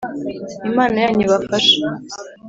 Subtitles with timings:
[0.69, 1.77] Imana yanyu ibafashe.